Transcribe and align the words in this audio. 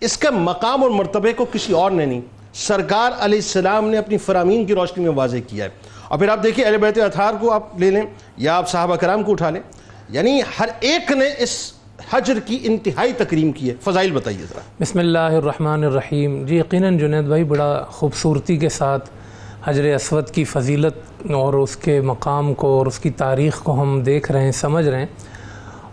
اس 0.00 0.18
کا 0.18 0.30
مقام 0.30 0.82
اور 0.82 0.90
مرتبے 0.90 1.32
کو 1.32 1.46
کسی 1.52 1.72
اور 1.72 1.90
نے 1.90 2.06
نہیں۔ 2.06 2.20
سرکار 2.54 3.10
علیہ 3.18 3.38
السلام 3.38 3.88
نے 3.88 3.98
اپنی 3.98 4.18
فرامین 4.18 4.64
کی 4.64 4.74
روشنی 4.74 5.04
میں 5.04 5.12
واضح 5.12 5.36
کیا 5.46 5.64
ہے۔ 5.64 5.70
اور 6.08 6.18
پھر 6.18 6.28
آپ 6.28 6.42
دیکھیں، 6.42 6.64
اہل 6.64 6.76
بیت 6.76 6.98
اطہار 6.98 7.34
کو 7.40 7.50
آپ 7.50 7.80
لے 7.80 7.90
لیں 7.90 8.02
یا 8.36 8.56
آپ 8.56 8.68
صحابہ 8.68 8.96
کرام 8.96 9.22
کو 9.22 9.32
اٹھا 9.32 9.50
لیں۔ 9.50 9.60
یعنی 10.08 10.40
ہر 10.60 10.68
ایک 10.80 11.12
نے 11.12 11.24
اس 11.38 11.72
حجر 12.10 12.38
کی 12.46 12.58
انتہائی 12.62 13.12
تکریم 13.12 13.52
کی 13.52 13.70
ہے۔ 13.70 13.74
فضائل 13.84 14.10
بتائیے 14.10 14.42
ذرا۔ 14.42 14.60
بسم 14.80 14.98
اللہ 14.98 15.18
الرحمن 15.18 15.84
الرحیم۔ 15.84 16.46
جی 16.46 16.58
یقیناً 16.58 16.98
جنید 16.98 17.24
بھائی 17.24 17.44
بڑا 17.44 17.84
خوبصورتی 17.88 18.56
کے 18.56 18.68
ساتھ 18.68 19.10
حجر 19.64 19.94
اسود 19.94 20.30
کی 20.30 20.44
فضیلت 20.44 20.96
اور 21.30 21.54
اس 21.54 21.76
کے 21.76 22.00
مقام 22.00 22.54
کو 22.54 22.78
اور 22.78 22.86
اس 22.86 22.98
کی 22.98 23.10
تاریخ 23.10 23.62
کو 23.62 23.82
ہم 23.82 24.02
دیکھ 24.02 24.32
رہے 24.32 24.44
ہیں، 24.44 24.52
سمجھ 24.52 24.88
رہے 24.88 24.98
ہیں۔ 24.98 25.06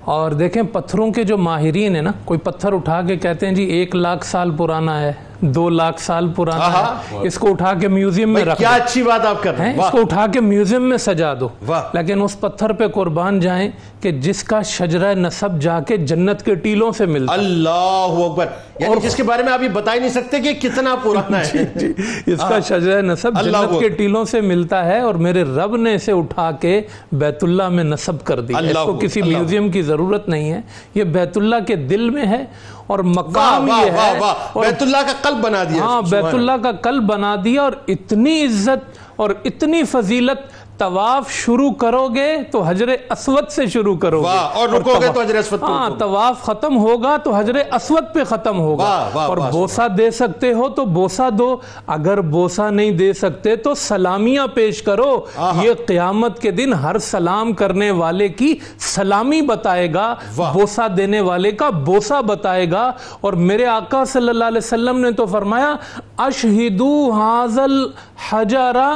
اور 0.06 0.32
دیکھیں 0.32 0.64
پتھروں 0.64 1.12
کے 1.12 1.24
جو 1.24 1.38
ماہرین 1.38 1.96
ہیں 1.96 2.02
نا، 2.02 2.12
کوئی 2.26 2.40
پتھر 2.40 2.74
اٹھا 2.74 3.02
کے 3.02 3.16
کہتے 3.16 3.48
ہیں 3.48 3.54
جی 3.54 3.64
ایک 3.64 3.96
لاکھ 3.96 4.26
سال 4.26 4.52
پرانا 4.52 5.02
ہے۔ 5.02 5.14
دو 5.44 5.70
لاکھ 5.70 6.02
سال 6.02 6.28
پرانا 6.36 6.68
ہے۔ 6.68 7.18
اس 7.28 7.40
کو 7.40 7.52
اٹھا 7.52 7.74
کے 7.74 7.88
میوزیم 7.88 8.30
میں 8.30 8.46
رکھ 8.46 8.58
کیا 8.58 8.70
اچھی 8.70 9.04
بات 9.04 9.26
آپ 9.26 9.44
کر 9.44 9.58
رہے 9.58 9.66
ہیں۔ 9.66 9.80
اس 9.80 9.92
کو 9.92 10.02
اٹھا 10.02 10.26
کے 10.34 10.42
میوزیم 10.42 10.90
میں 10.90 10.98
سجا 10.98 11.34
دو۔ 11.40 11.48
لیکن 11.94 12.22
اس 12.22 12.40
پتھر 12.40 12.72
پہ 12.72 12.88
قربان 12.88 13.40
جائیں 13.40 13.72
کہ 14.02 14.12
جس 14.12 14.44
کا 14.44 14.62
شجرہ 14.62 15.14
نصب 15.14 15.62
جا 15.62 15.80
کے 15.80 15.98
جنت 15.98 16.46
کے 16.46 16.56
ٹیلوں 16.56 16.92
سے 16.92 17.06
ملتا۔ 17.06 17.34
اللہ 17.34 17.70
اکبر۔ 17.70 18.46
یعنی 18.80 18.96
جس 19.02 19.16
کے 19.16 19.24
بارے 19.24 19.44
میں 19.44 19.54
آپ 19.54 19.64
یہ 19.64 19.68
بتا 19.68 19.94
ہی 19.94 20.00
نہیں 20.00 20.10
سکتے 20.10 20.40
کہ 20.40 20.54
کتنا 20.54 20.96
پرانا 21.04 21.40
ہے۔ 21.40 21.66
جی 21.76 21.94
اس 22.26 22.40
کا 22.50 22.60
شجرہ 22.60 23.02
نصب 23.02 23.32
جنت 23.44 23.80
کے 23.80 23.90
ٹیلوں 23.90 24.26
سے 24.26 24.42
ملتا 24.42 24.86
ہے 24.86 25.00
اور 25.00 25.16
میرے 25.16 25.44
رب 25.44 25.76
نے 25.76 25.96
اسے 25.96 26.12
اٹھا 26.12 26.52
کے 26.52 26.82
بیت 27.12 27.44
اللہ 27.44 27.70
میں 27.70 27.84
نصب 27.84 28.24
کر 28.24 28.40
دیا 28.40 28.58
اس 28.58 28.78
کو 28.86 28.94
کسی 29.02 29.22
میوزیم 29.22 29.72
کی 29.72 29.82
ضرورت 29.82 30.30
نہیں 30.30 30.52
ہے۔ 30.52 30.62
یہ 30.96 31.04
بیت 31.04 31.38
اللہ 31.38 31.56
کے 31.68 31.76
دل 31.76 32.10
میں 32.10 32.26
ہے 32.26 32.46
اور 32.94 33.00
مقام 33.00 33.68
یہ 33.68 33.92
ہے 33.92 34.12
بیت 34.56 34.82
اللہ 34.82 34.98
کا 34.98 35.14
قلب 35.22 35.38
بنا 35.42 35.64
دیا 35.64 35.82
ہاں 35.84 36.02
بیت 36.02 36.34
اللہ۔ 36.34 36.58
کا 36.64 36.72
قلب 36.82 37.04
بنا 37.04 37.36
دیا 37.44 37.62
اور 37.62 37.72
اتنی 37.88 38.46
عزت 38.46 38.98
اور 39.16 39.30
اتنی 39.44 39.84
فضیلت 39.84 40.42
طواف 40.84 41.32
شروع 41.32 41.72
کرو 41.72 42.08
گے 42.08 42.38
تو 42.52 42.62
حجر 42.62 42.88
اسود 43.10 43.50
سے 43.50 43.66
شروع 43.68 43.96
کرو 43.98 44.22
گے 44.22 44.60
اور 44.60 44.70
رکو 44.70 44.94
گے 45.02 45.08
تو 45.14 45.20
حجر 45.22 45.36
اسود 45.36 45.64
ہاں۔ 45.64 45.90
طواف 46.00 46.42
ختم 46.42 46.78
ہوگا 46.78 47.18
تو 47.18 47.32
حجر 47.32 47.56
اسود 47.72 48.04
پہ 48.14 48.24
ختم 48.24 48.60
ہوگا۔ 48.60 49.10
اور 49.14 49.38
بوسا 49.52 49.88
دے 49.98 50.12
سکتے 50.12 50.54
ہو 50.54 50.70
تو 50.70 50.86
بوسا 50.86 51.30
دو۔ 51.38 51.58
اگر 51.88 52.22
بوسا 52.22 52.70
نہیں 52.70 52.92
دے 52.92 53.14
سکتے 53.14 53.56
تو 53.56 53.74
سلامیاں 53.76 54.48
پیش 54.54 54.82
کرو۔ 54.84 55.26
یہ 55.64 55.74
قیامت 55.88 56.40
کے 56.40 56.52
دن 56.52 56.74
ہر 56.74 56.98
سلام 56.98 57.54
کرنے 57.54 57.92
والے 57.92 58.28
کی 58.30 58.54
سلامی 58.80 59.42
بتائے 59.42 59.94
گا۔ 59.94 60.16
بوسا 60.54 60.88
دینے 60.98 61.22
والے 61.22 61.52
کا 61.52 61.70
بوسا 61.70 62.22
بتائے 62.22 62.72
گا۔ 62.72 62.92
اور 63.22 63.34
میرے 63.34 63.66
آقا 63.66 64.06
صلی 64.06 64.30
اللہ 64.30 64.46
علیہ 64.46 64.58
وسلم 64.58 65.00
نے 65.00 65.12
تو 65.12 65.26
فرمایا 65.26 65.74
اشہدو 66.18 67.12
حاضل 67.12 67.86
حجارہ 68.32 68.90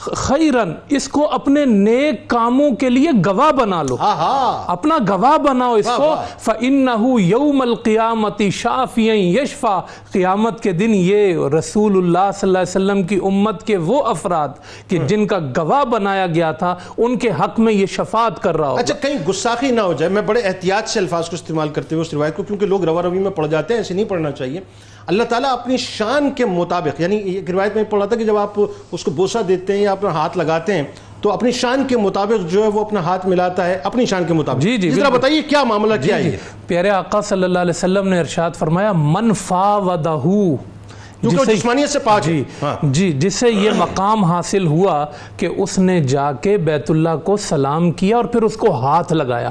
خیرن 0.00 0.72
اس 0.88 1.08
کو 1.08 1.26
اپنے 1.30 1.64
نیک 1.64 2.28
کاموں 2.30 2.70
کے 2.80 2.90
لیے 2.90 3.10
گواہ 3.24 3.50
بنا 3.52 3.82
لو 3.82 3.96
اپنا 4.00 4.96
گواہ 5.08 5.36
بناؤ 5.38 5.74
اس 5.74 5.88
کو 5.88 6.08
فَإِنَّهُ 6.38 7.20
يَوْمَ 7.22 7.64
الْقِيَامَةِ 7.64 8.48
شَافِيًا 8.52 9.26
يَشْفَى 9.32 10.12
قیامت 10.12 10.62
کے 10.62 10.72
دن 10.74 10.94
یہ 10.96 11.42
رسول 11.54 11.98
اللہ 11.98 12.30
صلی 12.32 12.48
اللہ 12.48 12.58
علیہ 12.58 12.70
وسلم 12.70 13.02
کی 13.04 13.18
امت 13.24 13.64
کے 13.64 13.76
وہ 13.84 14.02
افراد 14.06 14.56
کہ 14.88 14.98
جن 15.06 15.26
کا 15.26 15.38
گواہ 15.56 15.84
بنایا 15.90 16.26
گیا 16.30 16.52
تھا 16.62 16.74
ان 16.98 17.18
کے 17.18 17.32
حق 17.40 17.60
میں 17.60 17.72
یہ 17.72 17.86
شفاعت 17.90 18.42
کر 18.42 18.56
رہا 18.56 18.70
ہو 18.70 18.78
اچھا 18.78 18.94
کہیں 19.02 19.18
گستاخی 19.28 19.70
نہ 19.72 19.80
ہو 19.82 19.92
جائے 19.94 20.12
میں 20.12 20.22
بڑے 20.24 20.40
احتیاط 20.44 20.88
سے 20.88 20.98
الفاظ 21.00 21.28
کو 21.28 21.36
استعمال 21.36 21.68
کرتے 21.70 21.94
ہوئے 21.94 22.06
اس 22.06 22.14
روایت 22.14 22.36
کو 22.36 22.42
کیونکہ 22.44 22.66
لوگ 22.66 22.84
روا 22.84 23.02
روی 23.02 23.18
میں 23.18 23.30
پڑ 23.32 23.46
جاتے 23.48 23.74
ہیں 23.74 23.80
ایسے 23.80 23.94
نہیں 23.94 24.08
پڑھنا 24.08 24.30
چاہیے 24.32 24.60
اللہ 25.06 25.22
تعالیٰ 25.24 25.50
اپنی 25.52 25.76
شان 25.76 26.30
کے 26.30 26.44
مطابق 26.46 27.00
یعنی 27.00 27.16
ایک 27.30 27.50
روایت 27.50 27.76
میں 27.76 27.84
پڑھا 27.84 28.06
تھا 28.06 28.16
کہ 28.16 28.24
جب 28.24 28.36
آپ 28.38 28.58
اس 28.92 29.04
کو 29.04 29.10
بوسا 29.12 29.40
دیتے 29.48 29.72
ہیں 29.72 29.82
یا 29.82 29.89
اپنا 29.90 30.10
ہاتھ 30.10 30.38
لگاتے 30.38 30.74
ہیں 30.74 30.82
تو 31.20 31.32
اپنی 31.32 31.52
شان 31.52 31.84
کے 31.88 31.96
مطابق 31.96 32.50
جو 32.50 32.62
ہے 32.62 32.68
وہ 32.68 32.80
اپنا 32.80 33.00
ہاتھ 33.00 33.26
ملاتا 33.26 33.66
ہے 33.66 33.78
اپنی 33.84 34.06
شان 34.06 34.24
کے 34.24 34.34
مطابق۔ 34.34 34.60
جی، 34.60 34.76
جی، 34.76 34.90
بالکل۔ 34.90 35.10
بتائیے 35.10 35.42
کیا 35.42 35.64
معاملہ 35.64 35.94
کیا 36.02 36.16
ہے؟ 36.16 36.22
یہ 36.22 36.36
پیارے 36.66 36.90
آقا 36.90 37.20
صلی 37.20 37.44
اللہ 37.44 37.58
علیہ 37.58 37.76
وسلم 37.76 38.08
نے 38.08 38.20
ارشاد 38.20 38.50
فرمایا 38.58 38.92
من 38.94 39.32
فاودہو 39.32 40.56
کیونکہ 40.56 40.79
جسے- 41.22 41.54
جسمانیت 41.54 41.88
سے 41.88 41.98
پاک 41.98 42.28
ہے۔ 42.28 42.32
جی 42.32 42.44
ہاں۔ 42.62 42.76
جی 42.82 43.12
جسے 43.12 43.50
یہ 43.50 43.70
مقام 43.76 44.24
حاصل 44.24 44.66
ہوا 44.66 45.06
کہ 45.36 45.48
اس 45.56 45.78
نے 45.78 46.00
جا 46.00 46.32
کے 46.32 46.56
بیت 46.56 46.90
اللہ 46.90 47.16
کو 47.24 47.36
سلام 47.36 47.90
کیا 47.90 48.16
اور 48.16 48.24
پھر 48.24 48.42
اس 48.42 48.56
کو 48.56 48.80
ہاتھ 48.80 49.12
لگایا۔ 49.12 49.50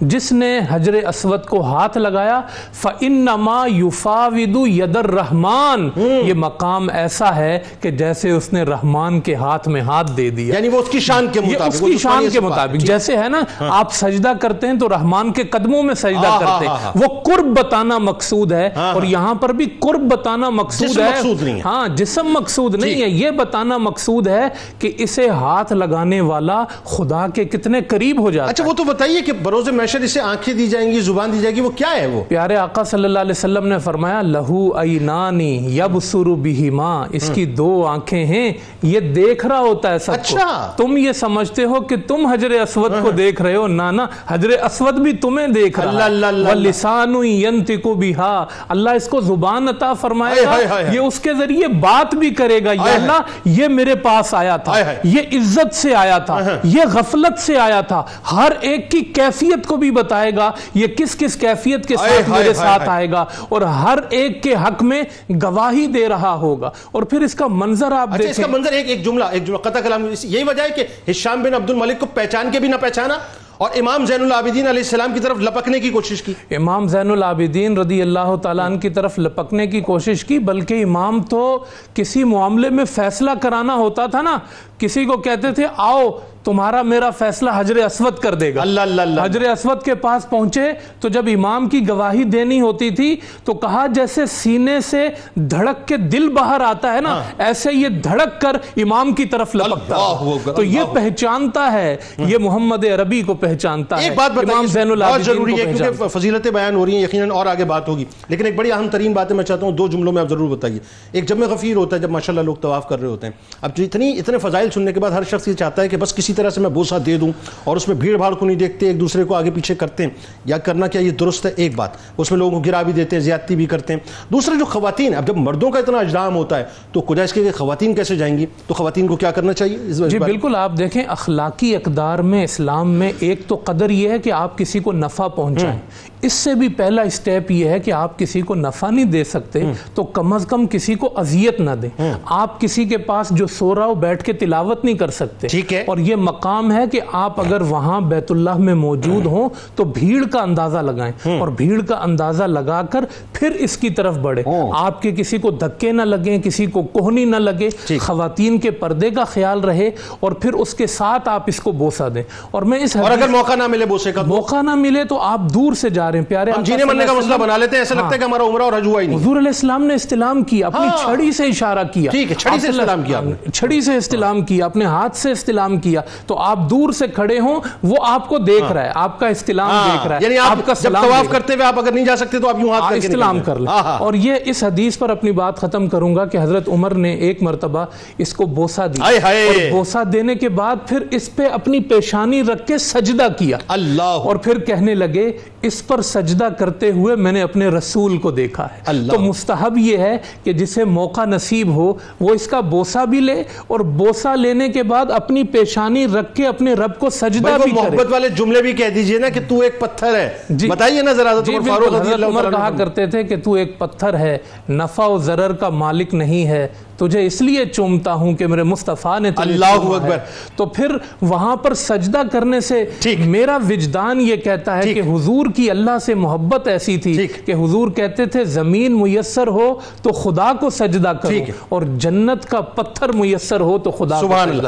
جس 0.00 0.32
نے 0.32 0.60
حجر 0.70 0.92
اسود 0.92 1.46
کو 1.46 1.60
ہاتھ 1.60 1.98
لگایا 1.98 2.40
فَإِنَّمَا 2.72 3.66
يُفَاوِدُ 3.70 4.66
يَدَ 4.68 4.98
الرَّحْمَانِ۔ 4.98 6.00
یہ 6.28 6.34
مقام 6.34 6.88
ایسا 6.92 7.36
ہے 7.36 7.58
کہ 7.80 7.90
جیسے 7.90 8.30
اس 8.30 8.52
نے 8.52 8.62
رحمان 8.62 9.20
کے 9.20 9.34
ہاتھ 9.34 9.68
میں 9.68 9.80
ہاتھ 9.80 10.12
دے 10.16 10.30
دیا۔ 10.30 10.54
یعنی 10.54 10.68
وہ 10.68 10.78
اس 10.78 10.88
کی 10.88 11.00
شان 11.00 11.26
کے 11.32 11.40
مطابق 11.40 11.74
اس 11.74 11.80
کی 11.80 11.98
شان 11.98 12.22
سے 12.24 12.30
کے۔ 12.30 12.40
مطابق۔ 12.40 12.76
جیسے 12.76 13.16
ہے 13.16 13.28
نا 13.28 13.40
آپ 13.60 13.94
سجدہ 13.94 14.32
کرتے 14.40 14.66
ہیں 14.66 14.74
تو 14.74 14.88
رحمان 14.88 15.32
کے 15.32 15.42
قدموں 15.42 15.82
میں 15.82 15.94
سجدہ 15.94 16.26
ہاں، 16.26 16.40
کرتے 16.40 16.66
ہاں، 16.66 16.76
ہیں 16.76 16.92
وہ 16.94 17.20
قرب 17.20 17.58
بتانا 17.58 17.98
مقصود 17.98 18.52
ہے 18.52 18.70
ہاں، 18.76 18.94
اور 18.94 19.02
یہاں 19.02 19.34
پر 19.34 19.52
بھی 19.52 19.66
قرب 19.80 20.12
بتانا 20.12 20.50
مقصود 20.50 20.97
جسم 20.98 21.06
ہے۔ 21.06 21.10
مقصود 21.10 21.42
نہیں 21.42 21.56
ہے۔ 21.56 21.60
ہاں 21.64 21.88
جسم 21.88 22.26
مقصود 22.26 22.74
نہیں 22.74 23.02
ہے۔ 23.02 23.08
یہ 23.08 23.30
بتانا 23.30 23.78
مقصود 23.78 24.26
ہے 24.28 24.48
کہ 24.78 24.92
اسے 24.98 25.28
ہاتھ 25.28 25.72
لگانے 25.72 26.20
والا 26.20 26.64
خدا 26.84 27.26
کے 27.34 27.44
کتنے 27.44 27.80
قریب 27.80 28.20
ہو 28.20 28.30
جاتا 28.30 28.50
اچھا 28.50 28.64
وہ 28.66 28.72
تو 28.72 28.84
بتائیے 28.84 29.20
کہ 29.20 29.32
بروز 29.32 29.68
محشر 29.68 30.00
اسے 30.00 30.20
آنکھیں 30.20 30.54
دی 30.54 30.66
جائیں 30.66 30.92
گی 30.92 31.00
زبان 31.00 31.32
دی 31.32 31.38
جائے 31.38 31.54
گی 31.54 31.60
وہ 31.60 31.70
کیا 31.70 31.96
ہے 31.96 32.06
وہ؟ 32.06 32.24
پیارے 32.28 32.56
آقا 32.56 32.84
صلی 32.84 33.04
اللہ 33.04 33.18
علیہ 33.18 33.30
وسلم 33.30 33.66
نے 33.66 33.78
فرمایا 33.78 34.22
لہو 34.22 34.76
اینانی 34.76 35.78
یبصر 35.78 36.18
بہما۔ 36.18 37.04
اس 37.12 37.30
کی 37.34 37.44
دو 37.46 37.86
آنکھیں 37.86 38.24
ہیں۔ 38.24 38.52
یہ 38.82 39.00
دیکھ 39.00 39.46
رہا 39.46 39.58
ہوتا 39.58 39.90
ہے 39.92 39.98
سب 39.98 40.12
اچھا۔ 40.12 40.72
کو 40.76 40.86
تم 40.86 40.96
یہ 40.96 41.12
سمجھتے 41.12 41.64
ہو 41.64 41.80
کہ 41.80 41.96
تم 42.06 42.26
حجر 42.26 42.50
اسود 42.50 42.92
کو 43.02 43.10
دیکھ 43.10 43.42
رہے 43.42 43.56
ہو۔ 43.56 43.66
نہ 43.66 43.82
حجر 44.26 44.48
اسود 44.48 44.94
بھی 44.94 45.12
تمہیں 45.12 45.46
دیکھ 45.46 45.80
رہا 45.80 46.06
ہے۔ 46.06 46.12
وَلِسَانُ 46.50 47.24
يَنْتِقُ 47.24 47.94
بِهَا 47.94 48.44
اللہ۔ 48.68 48.90
اس 48.90 49.08
کو 49.08 49.20
زبان 49.20 49.68
عطا 49.68 49.92
فرمائے 49.92 50.42
گا۔ 50.44 50.56
یہ 50.92 51.00
اس 51.00 51.20
کے 51.20 51.34
ذریعے 51.34 51.68
بات 51.68 52.14
بھی 52.14 52.30
کرے 52.30 52.64
گا 52.64 52.72
یا 52.72 52.94
اللہ 52.94 53.20
یہ 53.44 53.68
میرے 53.68 53.94
پاس 53.94 54.34
آیا 54.34 54.56
تھا۔ 54.56 54.72
یہ 55.04 55.20
عزت 55.32 55.74
سے 55.74 55.94
آیا 55.94 56.18
تھا۔ 56.18 56.38
یہ 56.62 56.82
غفلت 56.92 57.38
سے 57.38 57.58
آیا 57.58 57.80
تھا۔ 57.80 58.02
ہر 58.32 58.52
ایک 58.60 58.90
کی 58.90 59.00
کیفیت 59.00 59.66
کو 59.66 59.76
بھی 59.76 59.90
بتائے 59.90 60.36
گا۔ 60.36 60.50
یہ 60.74 60.86
کس 60.86 61.16
کس 61.18 61.36
کیفیت 61.36 61.86
کے 61.86 61.96
ساتھ 61.96 62.30
میرے 62.30 62.54
ساتھ۔ 62.54 62.88
آئے۔ 62.88 63.10
گا۔ 63.10 63.24
اور 63.48 63.62
ہر 63.62 63.98
ایک 64.10 64.42
کے 64.42 64.54
حق 64.54 64.82
میں 64.82 65.02
گواہی 65.42 65.86
دے 65.86 66.08
رہا 66.08 66.34
ہوگا۔ 66.34 66.70
اور 66.92 67.02
پھر 67.02 67.20
اس 67.20 67.34
کا 67.34 67.46
منظر 67.46 67.92
آپ 67.92 68.14
اچھا 68.14 68.28
اس 68.28 68.28
دیکھیں۔ 68.28 68.44
کا 68.44 68.50
منظر 68.50 68.72
ایک 68.72 68.88
ایک 68.88 69.04
جملہ 69.04 69.24
ایک 69.24 69.46
جملہ 69.46 69.58
قطع 69.58 69.80
کلام 69.80 70.06
یہی 70.22 70.44
وجہ 70.44 70.62
ہے 70.62 70.68
کہ 70.68 71.10
ہشام 71.10 71.42
بن 71.42 71.54
عبد 71.54 71.70
الملک 71.70 72.00
کو 72.00 72.06
پہچان 72.06 72.50
کے 72.52 72.60
بھی 72.60 72.68
نہ 72.68 72.76
پہچانا۔ 72.80 73.14
اور 73.58 73.70
امام 73.76 74.06
زین 74.06 74.22
العابدین 74.22 74.66
علیہ 74.66 74.82
السلام 74.82 75.14
کی 75.14 75.20
طرف 75.20 75.38
لپکنے 75.38 75.80
کی 75.80 75.90
کوشش 75.90 76.22
کی۔ 76.22 76.32
امام 76.56 76.86
زین 76.86 77.10
العابدین 77.10 77.78
رضی 77.78 78.02
اللہ 78.02 78.36
تعالیٰ 78.42 78.64
عنہ 78.64 78.78
کی 78.78 78.90
طرف 78.90 79.18
لپکنے 79.18 79.66
کی 79.66 79.80
کوشش 79.80 80.24
کی، 80.24 80.38
بلکہ 80.38 80.84
امام 80.84 81.22
تو 81.22 81.64
کسی 81.94 82.24
معاملے 82.24 82.70
میں 82.70 82.84
فیصلہ 82.84 83.30
کرانا 83.42 83.74
ہوتا 83.74 84.06
تھا 84.06 84.22
نا، 84.22 84.38
کسی 84.78 85.04
کو 85.04 85.16
کہتے 85.16 85.52
تھے، 85.52 85.66
آؤ 85.76 86.08
تمہارا 86.44 86.82
میرا 86.82 87.10
فیصلہ 87.10 87.50
حجر 87.56 87.76
اسود 87.76 88.18
کر 88.18 88.34
دے 88.34 88.54
گا۔ 88.54 88.60
اللہ 88.60 88.80
اللہ 88.80 89.02
اللہ۔ 89.02 89.24
حجر 89.24 89.40
اسود 89.42 89.82
کے 89.82 89.94
پاس 89.94 90.30
پہنچے 90.30 90.72
تو 91.00 91.08
جب 91.08 91.24
امام 91.34 91.68
کی 91.68 91.88
گواہی 91.88 92.24
دینی 92.24 92.60
ہوتی 92.60 92.90
تھی 92.90 93.16
تو 93.44 93.54
کہا 93.54 93.86
جیسے 93.86 94.26
سینے 94.26 94.80
سے 94.80 95.08
دھڑک 95.34 95.88
کے 95.88 95.96
دل 95.96 96.28
باہر 96.28 96.60
آتا 96.60 96.94
ہے 96.94 97.00
نا 97.00 97.22
ایسے 97.38 97.72
یہ 97.72 97.88
دھڑک 97.88 98.40
کر 98.40 98.56
امام 98.76 99.12
کی 99.12 99.24
طرف 99.24 99.54
لپکتا 99.54 100.52
تو 100.52 100.62
یہ 100.62 100.80
پہچانتا 100.94 101.72
ہے 101.72 101.96
یہ 102.18 102.38
محمد 102.38 102.84
عربی 102.84 103.22
کو 103.22 103.34
پہچانتا 103.34 104.02
ہے۔ 104.02 104.08
ایک 104.08 104.18
بات 104.18 104.30
امام 104.30 104.66
زین 104.66 104.90
العابدین 104.90 105.22
ضروری 105.22 105.52
کو 105.52 105.58
ہے 105.58 105.64
پہچانتا۔ 105.64 105.90
کیونکہ 105.90 106.18
فضیلتیں 106.18 106.50
بیان 106.50 106.74
ہو 106.74 106.86
رہی 106.86 106.94
ہیں 106.94 107.02
یقیناً 107.02 107.30
اور 107.30 107.46
آگے 107.46 107.64
بات 107.64 107.88
ہوگی۔ 107.88 108.04
لیکن 108.28 108.46
ایک 108.46 108.56
بڑی 108.56 108.72
اہم 108.72 108.88
ترین 108.88 109.12
بات 109.12 109.30
ہے 109.30 109.36
میں 109.36 109.44
چاہتا 109.44 109.66
ہوں 109.66 109.72
دو 109.72 109.88
جملوں 109.88 110.12
میں 110.12 110.22
آپ 110.22 110.28
ضرور 110.28 110.56
بتائیے۔ 110.56 110.78
ایک 111.12 111.28
جب 111.28 111.38
میں 111.38 111.48
غفیر 111.48 111.76
ہوتا 111.76 111.96
ہے 111.96 112.00
جب 112.00 112.10
ماشاءاللہ 112.10 112.44
لوگ 112.44 112.54
طواف 112.54 112.88
کر 112.88 113.00
رہے 113.00 113.08
ہوتے 113.08 113.26
ہیں۔ 113.26 113.32
اب 113.62 113.70
اتنی 113.78 114.18
اتنے 114.18 114.38
فضائل 114.38 114.70
سننے 114.70 114.92
کے 114.92 115.00
بعد 115.00 115.10
ہر 115.10 115.22
شخص 115.30 115.48
یہ 115.48 115.52
چاہتا 115.52 115.82
ہے 115.82 115.88
کہ 115.88 115.96
بس 115.96 116.14
کسی 116.14 116.27
طرح 116.32 116.50
سے 116.50 116.60
میں 116.60 116.70
بوسا 116.70 116.98
دے 117.06 117.16
دوں 117.16 117.32
اور 117.64 117.76
اس 117.76 117.88
میں 117.88 117.96
بھیڑ 117.96 118.16
بھاڑ 118.16 118.34
کو 118.34 118.46
نہیں 118.46 118.56
دیکھتے 118.56 118.86
ایک 118.86 119.00
دوسرے 119.00 119.24
کو 119.24 119.34
آگے 119.34 119.50
پیچھے 119.50 119.74
کرتے 119.74 120.02
ہیں۔ 120.02 120.10
یا 120.44 120.58
کرنا 120.58 120.86
کیا 120.86 121.00
یہ 121.00 121.10
درست 121.10 121.46
ہے؟ 121.46 121.50
ایک 121.56 121.76
بات۔ 121.76 121.90
اس 122.16 122.30
میں 122.30 122.38
لوگوں 122.38 122.52
کو 122.52 122.60
گرا 122.60 122.82
بھی 122.82 122.92
دیتے 122.92 123.16
ہیں 123.16 123.22
زیادتی 123.22 123.56
بھی 123.56 123.66
کرتے 123.66 123.92
ہیں۔ 123.92 124.00
دوسرے 124.32 124.58
جو 124.58 124.64
خواتین 124.64 125.14
اب 125.14 125.26
جب 125.26 125.36
مردوں 125.36 125.70
کا 125.70 125.78
اتنا 125.78 125.98
اجرام 125.98 126.36
ہوتا 126.36 126.58
ہے 126.58 126.64
تو 126.92 127.00
خدا 127.00 127.22
اس 127.22 127.32
کے 127.32 127.50
خواتین 127.50 127.94
کیسے 127.94 128.16
جائیں 128.16 128.38
گی؟ 128.38 128.46
تو 128.66 128.74
خواتین 128.74 129.06
کو 129.06 129.16
کیا 129.16 129.30
کرنا 129.30 129.52
چاہیے؟ 129.52 129.76
اس 129.86 130.02
جی 130.10 130.18
بالکل 130.18 130.56
آپ 130.56 130.72
دیکھیں 130.78 131.02
اخلاقی 131.08 131.76
اقدار 131.76 132.18
میں 132.18 132.44
اسلام 132.44 132.90
میں 132.90 133.12
ایک 133.20 133.40
تو 133.46 133.60
قدر 133.64 133.90
یہ 133.90 134.08
ہے 134.08 134.18
کہ 134.18 134.32
آپ 134.32 134.58
کسی 134.58 134.78
کو 134.78 134.92
نفع 134.92 135.28
پہنچائیں۔ 135.28 135.78
اس 136.22 136.32
سے 136.32 136.54
بھی 136.54 136.68
پہلا 136.68 137.02
اسٹیپ 137.02 137.50
یہ 137.50 137.68
ہے 137.68 137.78
کہ 137.78 137.90
آپ 137.90 138.18
کسی 138.18 138.40
کو 138.40 138.54
نفع 138.54 138.90
نہیں 138.90 139.04
دے 139.04 139.24
سکتے 139.24 139.60
تو 139.94 140.02
کم 140.02 140.32
از 140.32 140.46
کم 140.46 140.66
کسی 140.66 140.94
کو 140.94 141.12
اذیت 141.16 141.60
نہ 141.60 141.70
دیں۔ 141.70 142.12
آپ 142.24 142.60
کسی 142.60 142.84
کے 142.84 142.98
پاس 142.98 143.26
جو 143.30 143.46
سو 143.46 143.74
رہا 143.74 143.84
ہو 143.86 143.94
بیٹھ 143.94 144.24
کے 144.24 144.32
تلاوت 144.32 144.84
نہیں 144.84 144.94
کر 144.94 145.08
سکتے۔ 145.10 145.48
ٹھیک 145.48 145.72
ہے۔ 145.72 145.84
اور 145.86 145.98
یہ 145.98 146.16
مقام 146.16 146.72
ہے 146.72 146.84
کہ 146.92 147.00
آپ 147.12 147.40
اگر 147.40 147.60
وہاں 147.60 148.00
بیت 148.00 148.30
اللہ 148.30 148.56
میں 148.56 148.74
موجود 148.74 149.26
ہوں۔ 149.26 149.48
تو 149.74 149.84
بھیڑ 149.84 150.24
کا 150.24 150.40
اندازہ 150.40 150.78
لگائیں۔ 150.78 151.38
اور 151.38 151.48
بھیڑ 151.48 151.80
کا 151.82 151.94
اندازہ 152.02 152.44
لگا 152.44 152.82
کر 152.82 153.04
پھر 153.32 153.50
اس 153.50 153.76
کی 153.76 153.90
طرف 153.90 154.18
بڑھے 154.18 154.42
آپ 154.74 155.02
کے 155.02 155.12
کسی 155.12 155.38
کو 155.38 155.50
دھکے 155.50 155.92
نہ 155.92 156.02
لگیں 156.02 156.42
کسی 156.42 156.66
کو 156.66 156.82
کوہنی 156.82 157.24
نہ 157.24 157.36
لگے۔ 157.36 157.68
خواتین 157.98 158.58
کے 158.58 158.70
پردے 158.70 159.10
کا 159.10 159.24
خیال 159.24 159.60
رہے 159.60 159.90
اور 160.20 160.32
پھر 160.32 160.52
اس 160.52 160.74
کے 160.74 160.86
ساتھ 160.86 161.28
آپ 161.28 161.42
اس 161.46 161.60
کو 161.60 161.72
بوسا 161.72 162.08
دیں۔ 162.14 162.22
اور 162.50 162.62
میں 162.62 162.78
اس 162.78 162.96
اور 162.96 163.10
اگر 163.10 163.28
موقع 163.28 163.54
نہ 163.54 163.66
ملے 163.66 163.86
بوسے 163.86 164.12
کا 164.12 164.22
موقع 164.22 164.62
نہ 164.62 164.74
ملے 164.74 165.04
تو 165.04 165.20
آپ 165.20 165.40
دور 165.54 165.72
سے 165.72 165.90
جا 165.90 166.07
رہے 166.10 166.18
ہیں 166.18 166.26
پیارے 166.26 166.50
ہم 166.50 166.62
جینے 166.62 166.84
مرنے 166.84 167.04
کا 167.06 167.12
مسئلہ 167.12 167.34
بنا 167.36 167.56
لیتے 167.56 167.76
ہیں 167.76 167.80
ایسا 167.80 167.94
لگتا 167.94 168.10
ہے 168.10 168.18
کہ 168.18 168.24
ہمارا 168.24 168.44
عمرہ 168.44 168.62
اور 168.62 168.72
حج 168.72 168.86
ہوا 168.86 169.00
ہی 169.00 169.06
نہیں 169.06 169.18
حضور 169.18 169.36
علیہ 169.36 169.48
السلام 169.48 169.84
نے 169.84 169.94
استلام 169.94 170.42
کیا 170.44 170.66
اپنی 170.66 170.86
ہاں۔ 170.86 170.96
چھڑی 170.98 171.30
سے 171.32 171.44
اشارہ 171.46 171.82
کیا 171.92 172.10
ٹھیک 172.10 172.30
ہے، 172.30 172.34
چھڑی 172.36 172.58
سے 172.60 172.68
استلام 172.68 173.02
کیا۔ 173.02 173.20
چھڑی 173.54 173.80
سے 173.80 173.96
استلام 173.96 174.40
کیا 174.42 174.64
اپنے 174.66 174.84
ہاتھ 174.86 175.16
سے 175.16 175.30
استلام 175.30 175.76
کیا 175.78 176.00
تو 176.26 176.38
آپ 176.40 176.58
دور 176.70 176.92
سے 176.92 177.06
کھڑے 177.08 177.38
ہوں 177.40 177.60
وہ 177.82 177.96
آپ 178.06 178.28
کو 178.28 178.38
دیکھ 178.40 178.72
رہا 178.72 178.84
ہے 178.84 178.90
آپ 178.96 179.18
کا 179.20 179.26
استلام 179.28 179.70
دیکھ 179.86 180.06
رہا 180.06 180.16
ہے 180.16 180.24
یعنی 180.24 180.38
آپ 180.40 180.66
کا 180.66 180.72
جب 180.82 180.92
طواف 180.94 181.24
ہے۔ 181.24 181.32
کرتے 181.32 181.54
ہوئے 181.54 181.64
آپ 181.66 181.78
اگر 181.78 181.92
نہیں 181.92 182.04
جا 182.04 182.16
سکتے 182.16 182.38
تو 182.38 182.48
آپ 182.48 182.60
یوں 182.60 182.70
ہاتھ 182.70 182.84
کر 182.84 182.98
کے 183.00 183.06
استلام 183.06 183.40
کر۔ 183.40 183.58
لیں 183.58 183.66
ہاں، 183.68 183.82
ہاں۔ 183.82 183.98
اور 183.98 184.14
یہ 184.16 184.34
اس 184.44 184.62
حدیث 184.64 184.98
پر 184.98 185.10
اپنی 185.10 185.32
بات 185.34 185.56
ختم 185.56 185.86
کروں 185.88 186.14
گا 186.16 186.24
کہ 186.26 186.38
حضرت 186.38 186.68
عمر 186.68 186.94
نے 186.96 187.12
ایک 187.20 187.42
مرتبہ 187.42 187.84
اس 188.18 188.32
کو 188.34 188.46
بوسا 188.54 188.86
دی 188.86 189.00
ہائے 189.00 189.18
ہائے۔ 189.18 189.44
اور 189.46 189.70
بوسا 189.70 190.02
دینے 190.12 190.34
کے 190.34 190.48
بعد 190.54 190.76
پھر 190.86 191.02
اس 191.10 191.34
پہ 191.36 191.46
اپنی 191.52 191.80
پیشانی 191.88 192.42
رکھ 192.42 192.66
کے 192.66 192.78
سجدہ 192.80 193.26
کیا 193.38 193.58
اللہ 193.68 194.02
اور 194.24 194.36
پھر 194.38 194.58
کہنے 194.60 194.94
لگے 194.94 195.30
اس 195.62 195.86
پر 195.86 195.97
سجدہ 196.02 196.48
کرتے 196.58 196.90
ہوئے 196.90 197.16
میں 197.16 197.32
نے 197.32 197.42
اپنے 197.42 197.68
رسول 197.68 198.18
کو 198.18 198.30
دیکھا 198.30 198.64
ہے۔ 198.64 198.80
اللہ۔ 198.86 199.12
تو 199.12 199.18
مستحب 199.18 199.78
یہ 199.78 199.98
ہے 199.98 200.16
کہ 200.44 200.52
جسے 200.52 200.84
موقع 200.84 201.24
نصیب 201.24 201.68
ہو 201.68 201.92
وہ 202.20 202.30
اس 202.30 202.46
کا 202.46 202.60
بوسا 202.60 203.04
بھی 203.04 203.20
لے 203.20 203.42
اور 203.66 203.80
بوسا 203.80 204.34
لینے 204.34 204.68
کے 204.68 204.82
بعد 204.82 205.06
اپنی 205.10 205.44
پیشانی 205.44 206.06
رکھ 206.06 206.34
کے 206.34 206.46
اپنے 206.46 206.74
رب 206.74 206.98
کو 206.98 207.10
سجدہ 207.10 207.56
بھی 207.64 207.70
کرے۔ 207.70 207.90
محبت 207.90 208.12
والے 208.12 208.28
جملے 208.28 208.62
بھی 208.62 208.72
کہہ 208.72 208.88
دیجیے 208.88 209.18
نا 209.18 209.28
کہ 209.28 209.40
تو 209.48 209.60
ایک 209.60 209.80
پتھر 209.80 210.14
ہے۔ 210.14 210.38
جی۔ 210.50 210.68
بتائیے 210.68 211.02
نا 211.02 211.12
ذرا 211.12 211.30
حضرت 211.32 211.46
جی 211.46 211.58
فاروق 211.68 211.94
حضرت 211.94 212.24
عمر 212.24 212.50
کہا 212.50 212.70
کرتے 212.78 213.06
تھے 213.06 213.22
کہ 213.22 213.36
تو 213.36 213.52
ایک 213.52 213.78
پتھر 213.78 214.14
ہے 214.14 214.38
نفع 214.68 215.06
و 215.06 215.18
ضرر 215.18 215.52
کا 215.52 215.68
مالک 215.68 216.14
نہیں 216.14 216.46
ہے۔ 216.46 216.68
تجھے 216.98 217.26
اس 217.26 217.42
لیے 217.42 217.64
چومتا 217.64 218.12
ہوں 218.12 218.32
کہ 218.32 218.46
میرے 218.46 218.62
مصطفیٰ 218.62 219.20
نے 219.20 219.30
اللہ 219.42 219.64
اکبر۔ 219.96 220.16
تو 220.56 220.66
پھر 220.66 220.96
وہاں 221.22 221.56
پر 221.56 221.74
سجدہ 221.74 222.22
کرنے 222.32 222.60
سے۔ 222.60 222.84
میرا 223.26 223.58
وجدان 223.70 224.20
یہ 224.20 224.36
کہتا 224.36 224.78
ہے۔ 224.78 224.82
کہ 224.94 225.00
حضور 225.00 225.46
کی 225.56 225.70
اللہ 225.70 225.98
سے 226.02 226.14
محبت 226.14 226.68
ایسی 226.68 226.96
تھی۔ 226.96 227.16
کہ 227.46 227.52
حضور 227.52 227.88
کہتے 227.90 228.26
تھے 228.26 228.44
زمین 228.44 229.02
میسر 229.02 229.46
ہو 229.46 229.74
تو 230.02 230.12
خدا 230.12 230.52
کو 230.60 230.70
سجدہ 230.70 231.12
کرو۔ 231.22 231.30
اور 231.68 231.82
جنت 231.82 232.46
کا 232.46 232.60
پتھر 232.60 233.12
میسر 233.12 233.60
ہو 233.60 233.78
تو 233.78 233.90
خدا 233.90 234.20
کو 234.20 234.26
سبحان 234.26 234.48
سجدہ 234.48 234.50
اللہ 234.50 234.62